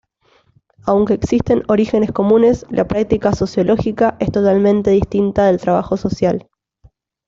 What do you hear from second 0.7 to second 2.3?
Aunque existen orígenes